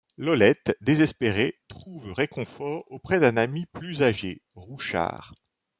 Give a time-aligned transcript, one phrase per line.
[0.17, 5.35] Lolette, désespérée, trouve réconfort auprès d'un ami plus âgé, Rouchard.